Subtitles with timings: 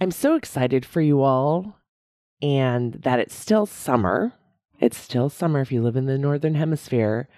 [0.00, 1.76] I'm so excited for you all
[2.42, 4.32] and that it's still summer.
[4.80, 7.28] It's still summer if you live in the Northern Hemisphere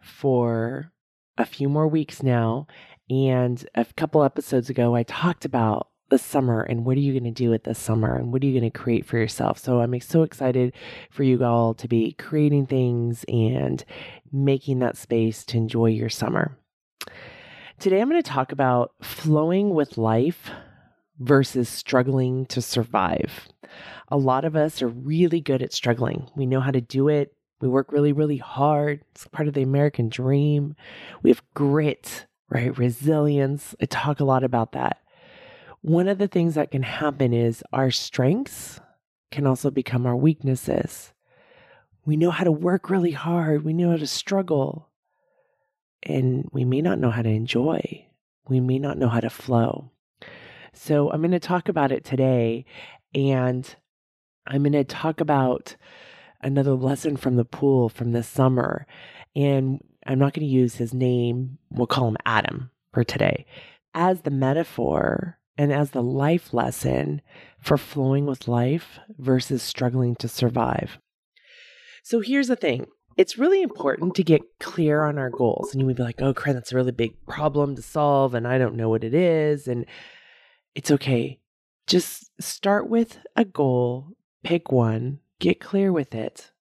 [0.00, 0.92] for
[1.36, 2.66] a few more weeks now.
[3.10, 7.24] And a couple episodes ago, I talked about the summer and what are you going
[7.24, 9.58] to do with this summer and what are you going to create for yourself.
[9.58, 10.72] So I'm so excited
[11.10, 13.84] for you all to be creating things and
[14.32, 16.56] making that space to enjoy your summer.
[17.78, 20.50] Today, I'm going to talk about flowing with life
[21.20, 23.48] versus struggling to survive.
[24.08, 26.28] A lot of us are really good at struggling.
[26.34, 27.34] We know how to do it.
[27.60, 29.02] We work really, really hard.
[29.12, 30.74] It's part of the American dream.
[31.22, 32.76] We have grit, right?
[32.76, 33.74] Resilience.
[33.80, 34.98] I talk a lot about that.
[35.82, 38.80] One of the things that can happen is our strengths
[39.30, 41.12] can also become our weaknesses.
[42.04, 43.64] We know how to work really hard.
[43.64, 44.88] We know how to struggle
[46.02, 48.06] and we may not know how to enjoy.
[48.48, 49.92] We may not know how to flow.
[50.72, 52.64] So, I'm going to talk about it today,
[53.14, 53.74] and
[54.46, 55.76] I'm going to talk about
[56.42, 58.86] another lesson from the pool from this summer.
[59.36, 63.46] And I'm not going to use his name, we'll call him Adam for today,
[63.94, 67.20] as the metaphor and as the life lesson
[67.60, 70.98] for flowing with life versus struggling to survive.
[72.02, 75.72] So, here's the thing it's really important to get clear on our goals.
[75.72, 78.48] And you would be like, oh, Karen, that's a really big problem to solve, and
[78.48, 79.68] I don't know what it is.
[79.68, 79.84] And
[80.74, 81.38] it's okay.
[81.86, 84.08] Just start with a goal,
[84.44, 86.52] pick one, get clear with it.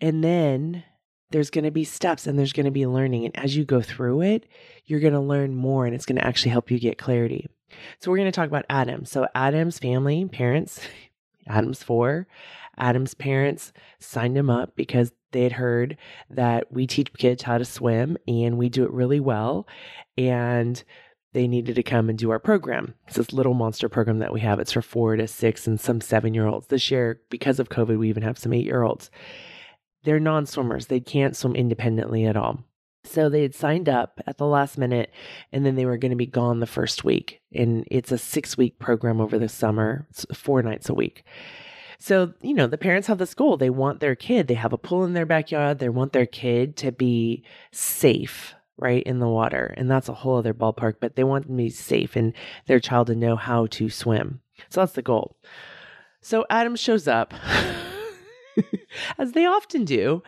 [0.00, 0.84] And then
[1.30, 3.24] there's going to be steps and there's going to be learning.
[3.24, 4.46] And as you go through it,
[4.86, 7.48] you're going to learn more and it's going to actually help you get clarity.
[7.98, 9.04] So, we're going to talk about Adam.
[9.04, 10.80] So, Adam's family, parents,
[11.48, 12.26] Adam's four.
[12.78, 15.96] Adam's parents signed him up because they had heard
[16.30, 19.66] that we teach kids how to swim and we do it really well.
[20.16, 20.82] And
[21.36, 22.94] they needed to come and do our program.
[23.06, 24.58] It's this little monster program that we have.
[24.58, 26.68] It's for four to six and some seven year olds.
[26.68, 29.10] This year, because of COVID, we even have some eight year olds.
[30.02, 32.64] They're non swimmers, they can't swim independently at all.
[33.04, 35.12] So they had signed up at the last minute
[35.52, 37.42] and then they were going to be gone the first week.
[37.52, 41.22] And it's a six week program over the summer, it's four nights a week.
[41.98, 43.58] So, you know, the parents have this goal.
[43.58, 45.80] They want their kid, they have a pool in their backyard.
[45.80, 49.74] They want their kid to be safe, right, in the water.
[49.76, 52.32] And that's a whole other ballpark, but they want be safe and
[52.66, 54.40] their child to know how to swim.
[54.68, 55.36] So that's the goal.
[56.20, 57.34] So Adam shows up.
[59.18, 60.22] As they often do,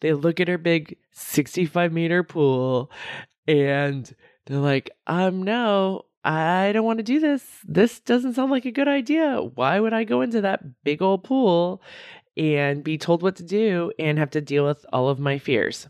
[0.00, 2.90] they look at her big 65 meter pool
[3.46, 4.14] and
[4.46, 7.44] they're like, um, no, I don't want to do this.
[7.64, 9.40] This doesn't sound like a good idea.
[9.40, 11.82] Why would I go into that big old pool
[12.36, 15.88] and be told what to do and have to deal with all of my fears?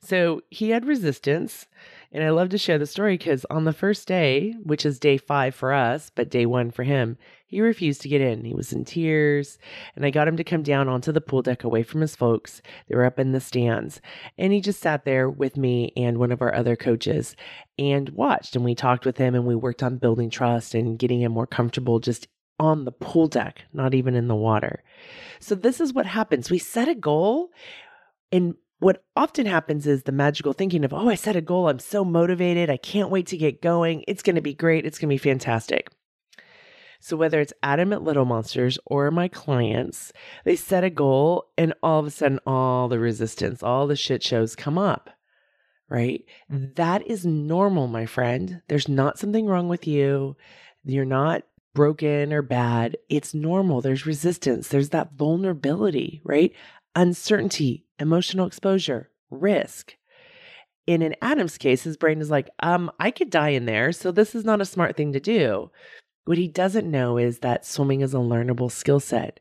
[0.00, 1.66] So he had resistance.
[2.14, 5.16] And I love to share the story because on the first day, which is day
[5.16, 8.44] five for us, but day one for him, he refused to get in.
[8.44, 9.58] He was in tears,
[9.96, 12.60] and I got him to come down onto the pool deck away from his folks.
[12.88, 14.02] They were up in the stands,
[14.36, 17.34] and he just sat there with me and one of our other coaches
[17.78, 18.56] and watched.
[18.56, 21.46] And we talked with him, and we worked on building trust and getting him more
[21.46, 24.82] comfortable just on the pool deck, not even in the water.
[25.40, 26.50] So, this is what happens.
[26.50, 27.50] We set a goal,
[28.30, 31.68] and what often happens is the magical thinking of, oh, I set a goal.
[31.68, 32.68] I'm so motivated.
[32.68, 34.04] I can't wait to get going.
[34.08, 34.84] It's going to be great.
[34.84, 35.88] It's going to be fantastic.
[36.98, 40.12] So whether it's Adam at Little Monsters or my clients,
[40.44, 44.20] they set a goal and all of a sudden all the resistance, all the shit
[44.20, 45.10] shows come up.
[45.88, 46.24] Right?
[46.48, 48.62] That is normal, my friend.
[48.66, 50.36] There's not something wrong with you.
[50.84, 52.96] You're not broken or bad.
[53.08, 53.80] It's normal.
[53.80, 54.66] There's resistance.
[54.66, 56.52] There's that vulnerability, right?
[56.96, 59.96] Uncertainty, emotional exposure, risk.
[60.86, 64.10] In an Adam's case, his brain is like, um, I could die in there, so
[64.10, 65.70] this is not a smart thing to do.
[66.24, 69.40] What he doesn't know is that swimming is a learnable skill set.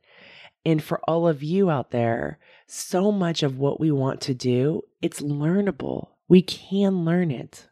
[0.64, 2.38] And for all of you out there,
[2.68, 6.10] so much of what we want to do, it's learnable.
[6.28, 7.68] We can learn it.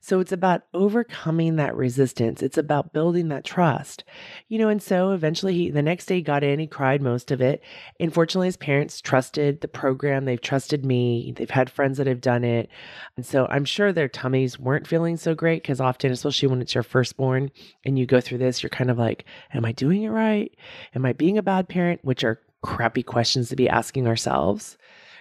[0.00, 2.42] So it's about overcoming that resistance.
[2.42, 4.04] It's about building that trust.
[4.48, 7.30] You know, and so eventually he the next day he got in, he cried most
[7.30, 7.62] of it.
[7.98, 10.24] Unfortunately, his parents trusted the program.
[10.24, 11.32] They've trusted me.
[11.36, 12.68] They've had friends that have done it.
[13.16, 16.74] And so I'm sure their tummies weren't feeling so great because often, especially when it's
[16.74, 17.50] your firstborn
[17.84, 20.52] and you go through this, you're kind of like, Am I doing it right?
[20.94, 22.04] Am I being a bad parent?
[22.04, 24.76] Which are crappy questions to be asking ourselves,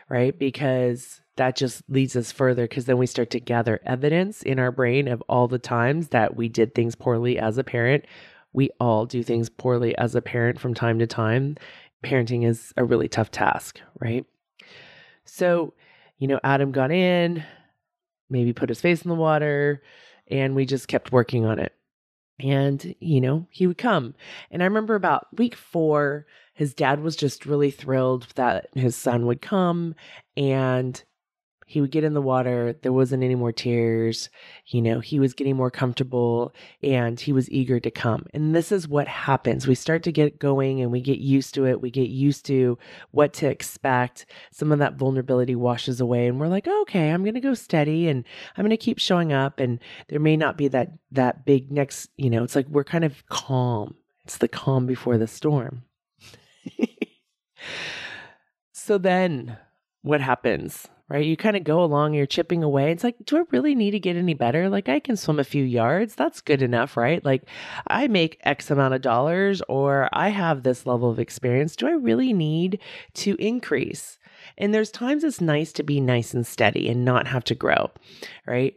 [0.10, 0.38] right?
[0.38, 4.72] Because that just leads us further because then we start to gather evidence in our
[4.72, 8.06] brain of all the times that we did things poorly as a parent.
[8.54, 11.58] We all do things poorly as a parent from time to time.
[12.04, 14.26] Parenting is a really tough task, right?
[15.26, 15.74] So,
[16.20, 17.44] you know, Adam got in,
[18.30, 19.82] maybe put his face in the water,
[20.28, 21.74] and we just kept working on it.
[22.40, 24.14] And, you know, he would come.
[24.52, 29.26] And I remember about week four, his dad was just really thrilled that his son
[29.26, 29.96] would come.
[30.38, 31.02] And
[31.68, 32.78] he would get in the water.
[32.84, 34.30] There wasn't any more tears.
[34.68, 36.54] You know, he was getting more comfortable
[36.84, 38.28] and he was eager to come.
[38.36, 39.68] And this is what happens.
[39.68, 41.82] We start to get going and we get used to it.
[41.82, 42.78] We get used to
[43.10, 44.28] what to expect.
[44.52, 48.10] Some of that vulnerability washes away and we're like, okay, I'm going to go steady
[48.10, 48.24] and
[48.56, 49.60] I'm going to keep showing up.
[49.60, 49.80] And
[50.10, 53.26] there may not be that, that big next, you know, it's like we're kind of
[53.28, 53.96] calm.
[54.24, 55.84] It's the calm before the storm.
[58.74, 59.58] so then
[60.06, 60.88] what happens?
[61.08, 61.26] right?
[61.26, 62.92] You kind of go along, you're chipping away.
[62.92, 64.70] It's like, do I really need to get any better?
[64.70, 66.16] Like, I can swim a few yards.
[66.16, 67.24] That's good enough, right?
[67.24, 67.44] Like,
[67.88, 71.76] I make X amount of dollars or I have this level of experience.
[71.76, 72.80] Do I really need
[73.16, 74.18] to increase?
[74.58, 77.92] And there's times it's nice to be nice and steady and not have to grow,
[78.48, 78.76] right?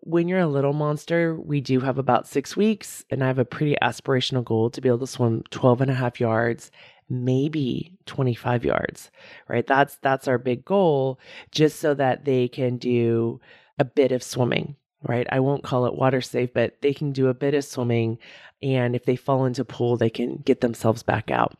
[0.00, 3.44] When you're a little monster, we do have about six weeks, and I have a
[3.44, 6.70] pretty aspirational goal to be able to swim 12 and a half yards
[7.08, 9.10] maybe 25 yards
[9.48, 9.66] right?
[9.66, 11.18] That's that's our big goal
[11.50, 13.40] just so that they can do
[13.78, 15.26] a bit of swimming right?
[15.30, 18.18] I won't call it water safe but they can do a bit of swimming
[18.62, 21.56] and if they fall into pool they can get themselves back out.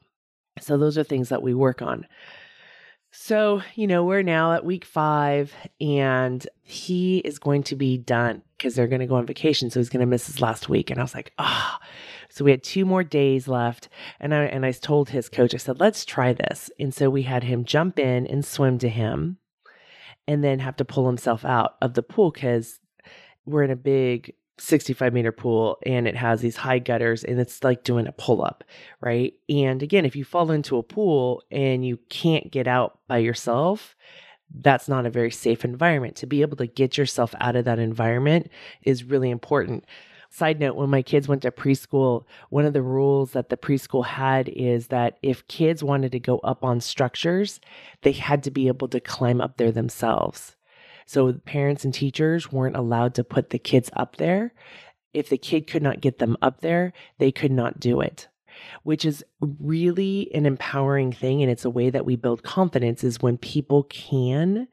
[0.61, 2.07] So those are things that we work on
[3.21, 8.43] so, you know, we're now at week five and he is going to be done
[8.57, 9.71] because they're going to go on vacation.
[9.71, 10.89] So he's going to miss his last week.
[10.89, 11.87] And I was like, ah, oh.
[12.31, 13.89] so we had two more days left.
[14.21, 16.71] And I, and I told his coach, I said, let's try this.
[16.79, 19.39] And so we had him jump in and swim to him
[20.29, 22.79] and then have to pull himself out of the pool because
[23.45, 27.63] we're in a big 65 meter pool and it has these high gutters and it's
[27.63, 28.65] like doing a pull up,
[29.01, 29.35] right?
[29.49, 33.97] And again, if you fall into a pool and you can't get out by yourself,
[34.61, 36.17] that's not a very safe environment.
[36.17, 38.51] To be able to get yourself out of that environment
[38.83, 39.85] is really important.
[40.31, 44.05] Side note, when my kids went to preschool, one of the rules that the preschool
[44.05, 47.61] had is that if kids wanted to go up on structures,
[48.03, 50.55] they had to be able to climb up there themselves.
[51.09, 54.53] So parents and teachers weren't allowed to put the kids up there.
[55.15, 58.29] If the kid could not get them up there, they could not do it
[58.83, 61.43] which is really an empowering thing.
[61.43, 64.67] And it's a way that we build confidence is when people can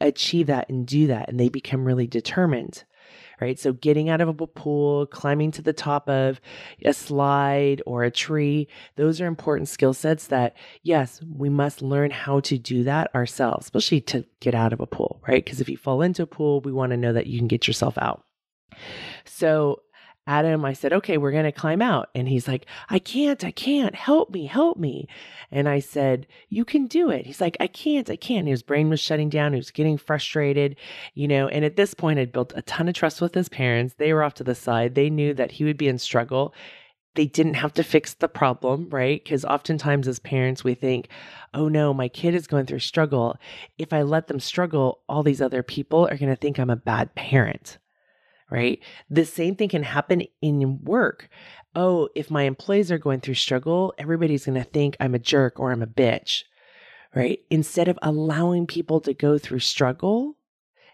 [0.00, 2.84] achieve that and do that and they become really determined
[3.40, 3.58] right?
[3.58, 6.40] So getting out of a pool, climbing to the top of
[6.84, 12.10] a slide or a tree, those are important skill sets that, yes, we must learn
[12.10, 15.44] how to do that ourselves, especially to get out of a pool, right?
[15.44, 17.66] Because if you fall into a pool, we want to know that you can get
[17.66, 18.24] yourself out.
[19.24, 19.80] So
[20.26, 22.08] Adam, I said, okay, we're going to climb out.
[22.14, 25.06] And he's like, I can't, I can't, help me, help me.
[25.50, 27.26] And I said, you can do it.
[27.26, 28.48] He's like, I can't, I can't.
[28.48, 29.52] His brain was shutting down.
[29.52, 30.76] He was getting frustrated,
[31.12, 31.48] you know.
[31.48, 33.94] And at this point, I'd built a ton of trust with his parents.
[33.98, 34.94] They were off to the side.
[34.94, 36.54] They knew that he would be in struggle.
[37.16, 39.22] They didn't have to fix the problem, right?
[39.22, 41.08] Because oftentimes as parents, we think,
[41.52, 43.36] oh no, my kid is going through struggle.
[43.78, 46.76] If I let them struggle, all these other people are going to think I'm a
[46.76, 47.78] bad parent
[48.50, 48.80] right?
[49.10, 51.28] The same thing can happen in work.
[51.74, 55.58] Oh, if my employees are going through struggle, everybody's going to think I'm a jerk
[55.58, 56.44] or I'm a bitch,
[57.14, 57.40] right?
[57.50, 60.36] Instead of allowing people to go through struggle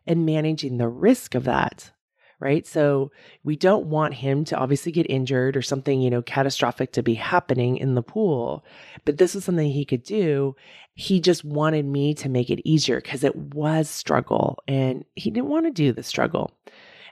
[0.06, 1.92] and managing the risk of that,
[2.40, 2.66] right?
[2.66, 3.12] So
[3.44, 7.14] we don't want him to obviously get injured or something, you know, catastrophic to be
[7.14, 8.64] happening in the pool.
[9.04, 10.56] But this was something he could do.
[10.94, 15.50] He just wanted me to make it easier because it was struggle and he didn't
[15.50, 16.50] want to do the struggle.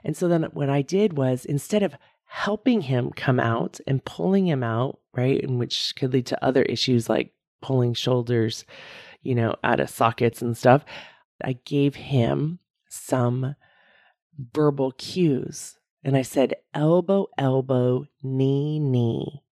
[0.03, 4.47] And so then what I did was instead of helping him come out and pulling
[4.47, 8.65] him out, right, and which could lead to other issues like pulling shoulders,
[9.21, 10.85] you know, out of sockets and stuff,
[11.43, 13.55] I gave him some
[14.53, 15.77] verbal cues.
[16.03, 19.43] And I said, elbow, elbow, knee, knee.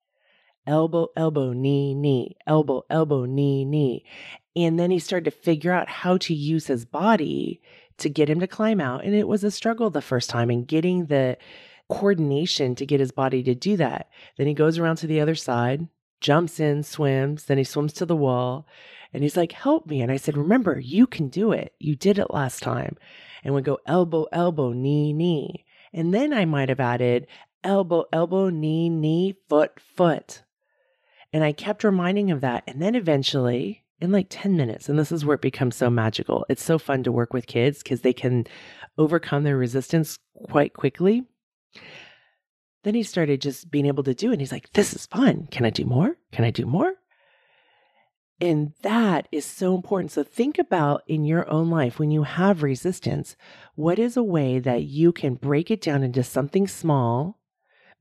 [0.66, 2.36] Elbow, elbow, knee, knee.
[2.46, 4.04] Elbow, elbow, knee, knee.
[4.54, 7.60] And then he started to figure out how to use his body
[7.98, 9.04] to get him to climb out.
[9.04, 11.36] And it was a struggle the first time and getting the
[11.88, 14.08] coordination to get his body to do that.
[14.36, 15.88] Then he goes around to the other side,
[16.20, 18.66] jumps in, swims, then he swims to the wall.
[19.12, 20.02] And he's like, Help me.
[20.02, 21.74] And I said, Remember, you can do it.
[21.78, 22.96] You did it last time.
[23.44, 25.64] And we go elbow, elbow, knee, knee.
[25.92, 27.26] And then I might have added
[27.62, 30.42] elbow, elbow, knee, knee, foot, foot.
[31.32, 32.64] And I kept reminding him of that.
[32.66, 36.44] And then eventually, in like 10 minutes, and this is where it becomes so magical.
[36.48, 38.46] It's so fun to work with kids because they can
[38.98, 40.18] overcome their resistance
[40.50, 41.24] quite quickly.
[42.84, 44.34] Then he started just being able to do it.
[44.34, 45.48] And he's like, This is fun.
[45.50, 46.16] Can I do more?
[46.30, 46.94] Can I do more?
[48.40, 50.12] And that is so important.
[50.12, 53.34] So think about in your own life when you have resistance,
[53.74, 57.40] what is a way that you can break it down into something small,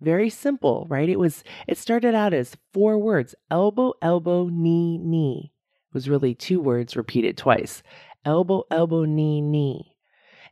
[0.02, 1.08] very simple, right?
[1.08, 5.54] It was it started out as four words, elbow, elbow, knee, knee.
[5.96, 7.82] Was really two words repeated twice.
[8.25, 9.96] Elbow, elbow, knee, knee.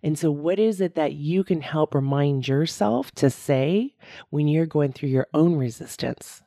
[0.01, 3.93] And so, what is it that you can help remind yourself to say
[4.29, 6.43] when you're going through your own resistance?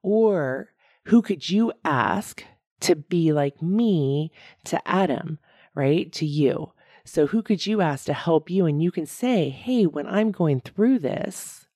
[0.00, 0.68] Or
[1.06, 2.44] who could you ask
[2.82, 4.30] to be like me
[4.66, 5.40] to Adam,
[5.74, 6.12] right?
[6.12, 6.70] To you.
[7.04, 8.64] So, who could you ask to help you?
[8.64, 11.66] And you can say, hey, when I'm going through this,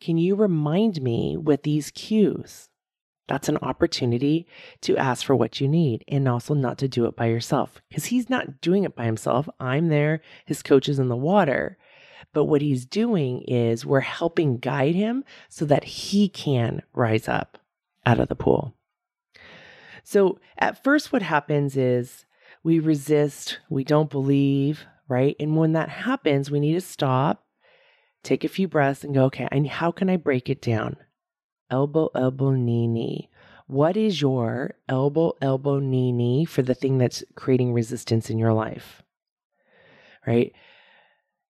[0.00, 2.68] can you remind me with these cues?
[3.28, 4.46] That's an opportunity
[4.82, 8.06] to ask for what you need and also not to do it by yourself because
[8.06, 9.48] he's not doing it by himself.
[9.58, 11.76] I'm there, his coach is in the water.
[12.32, 17.58] But what he's doing is we're helping guide him so that he can rise up
[18.04, 18.74] out of the pool.
[20.04, 22.26] So at first, what happens is
[22.62, 25.34] we resist, we don't believe, right?
[25.40, 27.44] And when that happens, we need to stop,
[28.22, 30.96] take a few breaths, and go, okay, and how can I break it down?
[31.70, 33.30] Elbow, elbow, knee, knee.
[33.66, 38.52] What is your elbow, elbow, knee, knee for the thing that's creating resistance in your
[38.52, 39.02] life?
[40.26, 40.52] Right?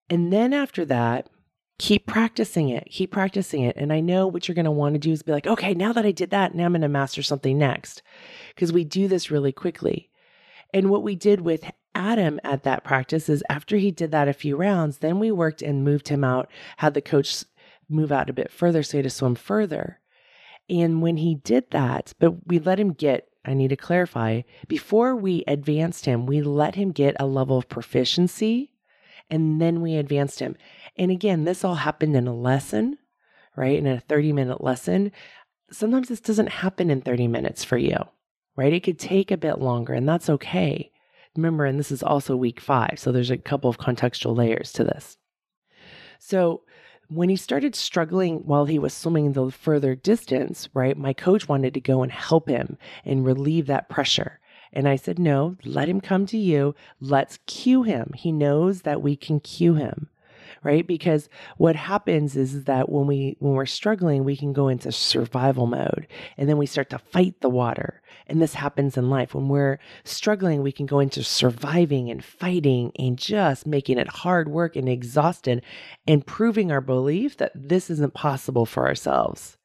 [0.09, 1.29] And then after that,
[1.77, 3.75] keep practicing it, keep practicing it.
[3.75, 5.91] And I know what you're going to want to do is be like, okay, now
[5.93, 8.01] that I did that, now I'm going to master something next.
[8.53, 10.09] Because we do this really quickly.
[10.73, 14.33] And what we did with Adam at that practice is after he did that a
[14.33, 17.43] few rounds, then we worked and moved him out, had the coach
[17.89, 19.99] move out a bit further so he had to swim further.
[20.69, 25.15] And when he did that, but we let him get, I need to clarify, before
[25.15, 28.71] we advanced him, we let him get a level of proficiency
[29.29, 30.55] and then we advanced him.
[30.97, 32.97] And again, this all happened in a lesson,
[33.55, 33.77] right?
[33.77, 35.11] In a 30 minute lesson.
[35.71, 37.97] Sometimes this doesn't happen in 30 minutes for you,
[38.55, 38.73] right?
[38.73, 40.91] It could take a bit longer, and that's okay.
[41.35, 44.83] Remember, and this is also week five, so there's a couple of contextual layers to
[44.83, 45.17] this.
[46.19, 46.61] So,
[47.09, 51.73] when he started struggling while he was swimming the further distance, right, my coach wanted
[51.73, 54.39] to go and help him and relieve that pressure.
[54.73, 56.75] And I said, no, let him come to you.
[56.99, 58.11] Let's cue him.
[58.15, 60.09] He knows that we can cue him
[60.63, 64.91] right because what happens is that when we when we're struggling we can go into
[64.91, 66.07] survival mode
[66.37, 69.79] and then we start to fight the water and this happens in life when we're
[70.03, 74.89] struggling we can go into surviving and fighting and just making it hard work and
[74.89, 75.63] exhausted
[76.07, 79.57] and proving our belief that this isn't possible for ourselves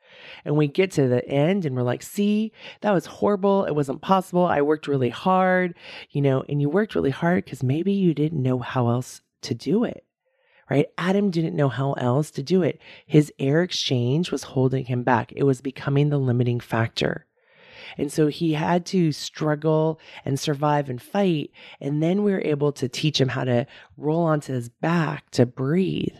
[0.44, 2.52] and we get to the end and we're like, see,
[2.82, 3.64] that was horrible.
[3.64, 4.44] It wasn't possible.
[4.44, 5.74] I worked really hard,
[6.10, 9.54] you know, and you worked really hard because maybe you didn't know how else to
[9.54, 10.04] do it
[10.70, 10.86] right?
[10.96, 12.80] Adam didn't know how else to do it.
[13.04, 17.26] His air exchange was holding him back, it was becoming the limiting factor.
[17.96, 21.50] And so he had to struggle and survive and fight.
[21.80, 23.66] And then we were able to teach him how to
[23.96, 26.16] roll onto his back to breathe.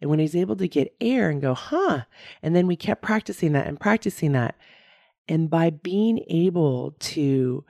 [0.00, 2.02] And when he's able to get air and go, huh?
[2.42, 4.56] And then we kept practicing that and practicing that.
[5.28, 7.64] And by being able to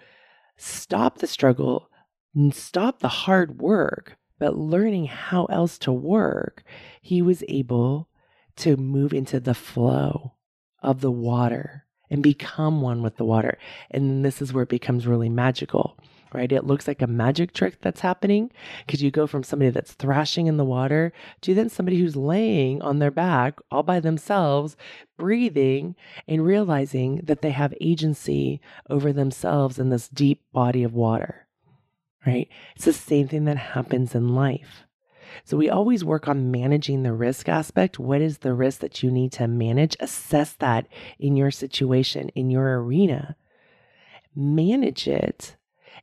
[0.57, 1.91] stop the struggle
[2.35, 6.63] and stop the hard work, but learning how else to work,
[7.01, 8.09] he was able
[8.57, 10.35] to move into the flow
[10.83, 13.59] of the water and become one with the water.
[13.91, 15.99] And this is where it becomes really magical,
[16.33, 16.51] right?
[16.51, 18.51] It looks like a magic trick that's happening
[18.87, 21.13] because you go from somebody that's thrashing in the water
[21.43, 24.77] to then somebody who's laying on their back all by themselves,
[25.17, 25.97] breathing
[26.27, 31.49] and realizing that they have agency over themselves in this deep body of water
[32.27, 32.49] right?
[32.77, 34.85] It's the same thing that happens in life.
[35.45, 37.99] So we always work on managing the risk aspect.
[37.99, 39.97] What is the risk that you need to manage?
[40.01, 40.87] Assess that
[41.19, 43.37] in your situation, in your arena.
[44.35, 45.57] Manage it.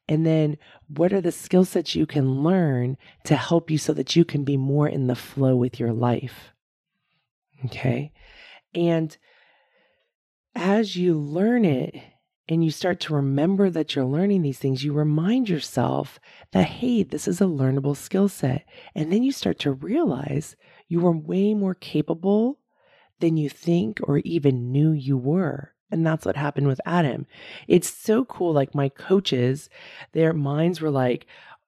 [0.08, 4.16] And then what are the skill sets you can learn to help you so that
[4.16, 6.52] you can be more in the flow with your life?
[7.66, 8.12] Okay.
[8.74, 9.16] And
[10.54, 11.96] as you learn it
[12.48, 16.20] and you start to remember that you're learning these things, you remind yourself
[16.52, 18.66] that, hey, this is a learnable skill set.
[18.94, 20.56] And then you start to realize
[20.88, 22.60] you are way more capable
[23.20, 25.74] than you think or even knew you were.
[25.90, 27.26] And that's what happened with Adam.
[27.68, 28.54] It's so cool.
[28.54, 29.70] Like my coaches,
[30.12, 31.26] their minds were like,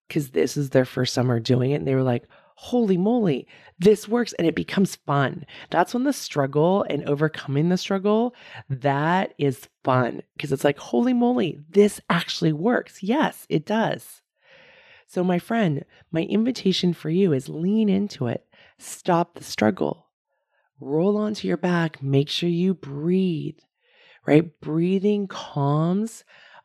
[0.08, 2.28] because this is their first summer doing it, and they were like,
[2.60, 3.48] holy moly,
[3.78, 5.46] this works and it becomes fun.
[5.70, 8.34] That's when the struggle and overcoming the struggle,
[8.68, 13.04] that is fun because it's like, holy moly, this actually works.
[13.04, 14.22] Yes, it does.
[15.06, 18.48] So, my friend, my invitation for you is lean into it.
[18.80, 20.08] Stop the struggle.
[20.80, 22.02] Roll onto your back.
[22.02, 23.60] Make sure you breathe,
[24.26, 24.60] right?
[24.62, 26.24] Breathing calms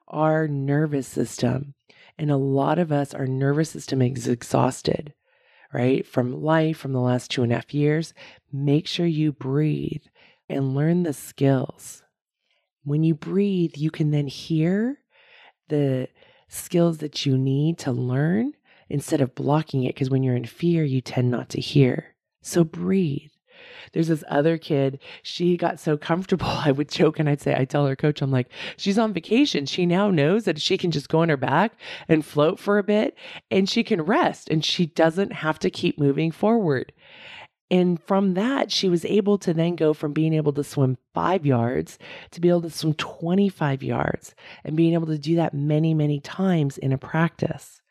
[0.08, 1.74] our nervous system.
[2.18, 5.12] And a lot of us, our nervous system is exhausted
[5.72, 6.06] right?
[6.06, 8.14] From life, from the last two and a half years,
[8.52, 10.04] make sure you breathe
[10.48, 12.02] and learn the skills.
[12.84, 14.98] When you breathe, you can then hear
[15.68, 16.08] the
[16.48, 18.52] skills that you need to learn
[18.88, 19.94] instead of blocking it.
[19.94, 22.14] Because when you're in fear, you tend not to hear.
[22.42, 23.31] So breathe.
[23.92, 26.46] There's this other kid, she got so comfortable.
[26.46, 29.66] I would joke and I'd say, I tell her coach, I'm like, she's on vacation.
[29.66, 31.72] She now knows that she can just go on her back
[32.08, 33.16] and float for a bit
[33.50, 36.92] and she can rest and she doesn't have to keep moving forward.
[37.70, 41.46] And from that, she was able to then go from being able to swim five
[41.46, 41.98] yards
[42.32, 46.20] to be able to swim 25 yards and being able to do that many, many
[46.20, 47.81] times in a practice.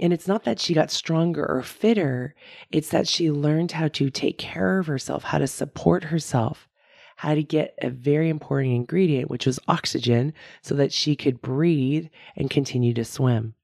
[0.00, 2.34] And it's not that she got stronger or fitter,
[2.72, 6.68] it's that she learned how to take care of herself, how to support herself,
[7.16, 12.06] how to get a very important ingredient, which was oxygen, so that she could breathe
[12.34, 13.54] and continue to swim.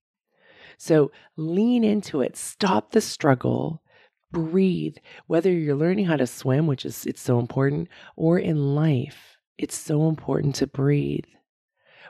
[0.77, 3.83] So lean into it, stop the struggle,
[4.31, 4.99] breathe.
[5.27, 9.77] Whether you're learning how to swim, which is it's so important, or in life, it's
[9.77, 11.25] so important to breathe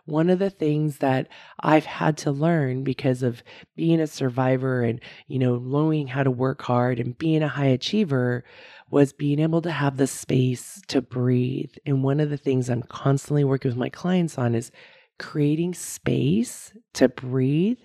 [0.06, 1.28] one of the things that
[1.60, 3.42] I've had to learn because of
[3.76, 7.66] being a survivor and, you know, knowing how to work hard and being a high
[7.66, 8.44] achiever
[8.90, 11.72] was being able to have the space to breathe.
[11.84, 14.70] And one of the things I'm constantly working with my clients on is
[15.18, 17.80] creating space to breathe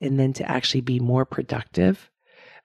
[0.00, 2.10] and then to actually be more productive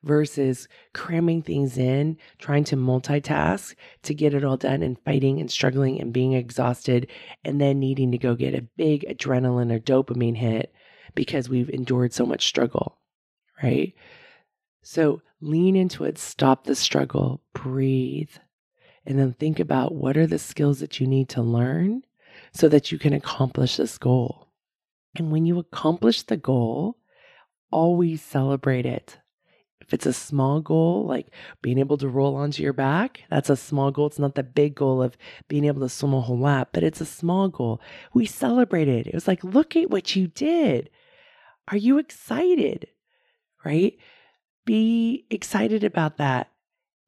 [0.03, 5.51] versus cramming things in, trying to multitask to get it all done and fighting and
[5.51, 7.08] struggling and being exhausted
[7.43, 10.74] and then needing to go get a big adrenaline or dopamine hit
[11.16, 12.98] because we've endured so much struggle,
[13.61, 13.94] right?
[14.81, 18.31] So lean into it, stop the struggle, breathe,
[19.05, 22.03] and then think about what are the skills that you need to learn
[22.53, 24.48] so that you can accomplish this goal.
[25.16, 26.98] And when you accomplish the goal,
[27.72, 29.18] always celebrate it.
[29.92, 31.27] If it's a small goal, like
[31.62, 34.08] being able to roll onto your back, that's a small goal.
[34.08, 35.18] It's not the big goal of
[35.50, 37.82] being able to swim a whole lap, but it's a small goal.
[38.14, 39.08] We celebrated.
[39.08, 40.90] It was like, look at what you did.
[41.68, 42.88] Are you excited?
[43.66, 43.98] Right?
[44.64, 46.50] Be excited about that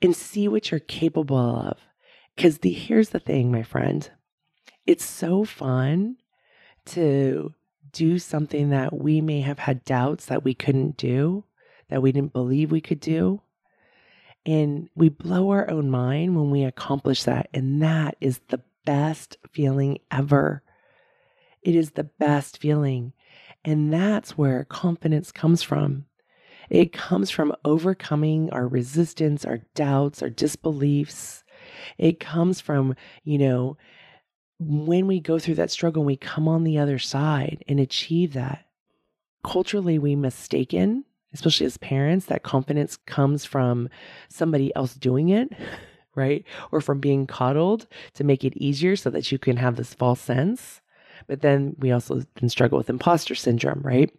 [0.01, 1.77] and see what you're capable of.
[2.35, 4.11] Because the here's the thing, my friend.
[4.85, 6.17] It's so fun
[6.87, 7.53] to
[7.93, 11.45] do something that we may have had doubts that we couldn't do
[11.89, 13.41] that we didn't believe we could do.
[14.45, 17.49] And we blow our own mind when we accomplish that.
[17.53, 20.63] And that is the best feeling ever.
[21.61, 23.13] It is the best feeling.
[23.63, 26.05] And that's where confidence comes from.
[26.69, 31.43] It comes from overcoming our resistance, our doubts, our disbeliefs.
[31.97, 33.77] It comes from, you know,
[34.59, 38.33] when we go through that struggle, and we come on the other side and achieve
[38.33, 38.65] that.
[39.43, 43.89] Culturally, we mistaken especially as parents, that confidence comes from
[44.29, 45.49] somebody else doing it,
[46.15, 46.45] right?
[46.71, 50.21] Or from being coddled to make it easier so that you can have this false
[50.21, 50.81] sense.
[51.27, 54.11] But then we also then struggle with imposter syndrome, right?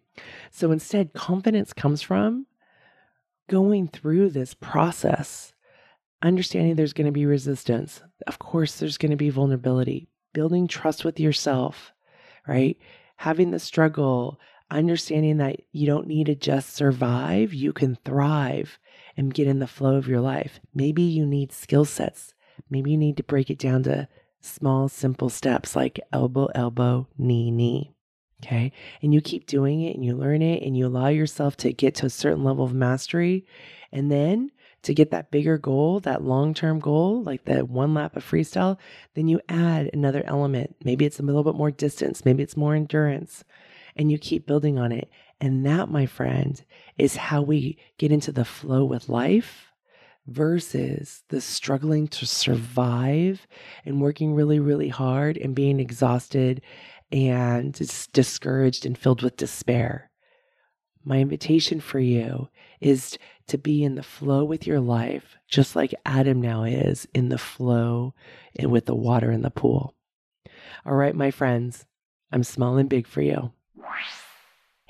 [0.51, 2.47] So instead, confidence comes from
[3.49, 5.53] going through this process,
[6.23, 8.03] understanding there's going to be resistance.
[8.27, 11.93] Of course, there's going to be vulnerability, building trust with yourself,
[12.47, 12.79] right?
[13.17, 18.79] Having the struggle, understanding that you don't need to just survive, you can thrive
[19.17, 20.61] and get in the flow of your life.
[20.75, 22.35] Maybe you need skill sets.
[22.71, 24.09] Maybe you need to break it down to
[24.41, 27.93] small, simple steps like elbow, elbow, knee, knee.
[28.45, 28.73] Okay.
[29.01, 31.95] And you keep doing it and you learn it and you allow yourself to get
[31.97, 33.47] to a certain level of mastery.
[33.91, 34.51] And then
[34.83, 38.79] to get that bigger goal, that long term goal, like the one lap of freestyle,
[39.15, 40.77] then you add another element.
[40.85, 43.45] Maybe it's a little bit more distance, maybe it's more endurance,
[43.97, 45.09] and you keep building on it.
[45.41, 46.63] And that, my friend,
[46.97, 49.67] is how we get into the flow with life
[50.27, 53.47] versus the struggling to survive
[53.85, 56.63] and working really, really hard and being exhausted
[57.13, 57.75] and
[58.13, 60.11] discouraged and filled with despair.
[61.05, 62.49] My invitation for you
[62.81, 67.29] is to be in the flow with your life, just like Adam now is in
[67.29, 68.15] the flow
[68.59, 69.95] and with the water in the pool.
[70.87, 71.85] All right, my friends,
[72.33, 73.53] I'm smiling big for you.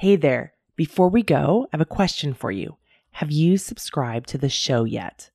[0.05, 0.53] Hey there.
[0.77, 2.77] Before we go, I have a question for you.
[3.13, 5.31] Have you subscribed to the show yet?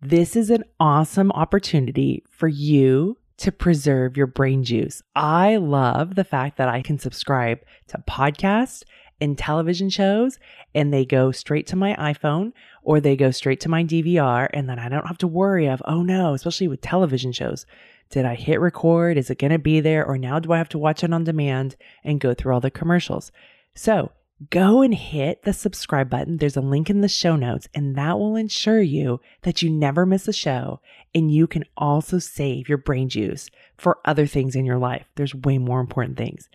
[0.00, 5.02] This is an awesome opportunity for you to preserve your brain juice.
[5.14, 8.84] I love the fact that I can subscribe to podcasts
[9.20, 10.38] and television shows
[10.74, 14.66] and they go straight to my iPhone or they go straight to my DVR and
[14.66, 17.66] then I don't have to worry of, oh no, especially with television shows.
[18.08, 19.18] Did I hit record?
[19.18, 20.06] Is it going to be there?
[20.06, 22.70] Or now do I have to watch it on demand and go through all the
[22.70, 23.30] commercials?
[23.74, 24.12] So
[24.50, 26.38] go and hit the subscribe button.
[26.38, 30.06] There's a link in the show notes, and that will ensure you that you never
[30.06, 30.80] miss a show.
[31.14, 35.06] And you can also save your brain juice for other things in your life.
[35.16, 36.48] There's way more important things.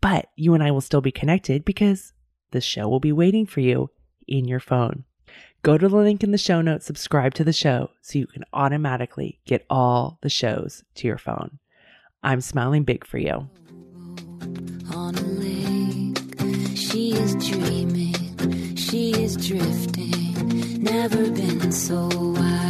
[0.00, 2.12] But you and I will still be connected because
[2.50, 3.90] the show will be waiting for you
[4.26, 5.04] in your phone.
[5.62, 8.44] Go to the link in the show notes, subscribe to the show so you can
[8.52, 11.60] automatically get all the shows to your phone.
[12.22, 13.48] I'm smiling big for you.
[16.88, 22.61] She is dreaming, she is drifting, never been so wide